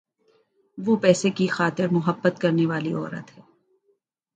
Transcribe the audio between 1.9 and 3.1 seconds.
مُحبت کرنے والی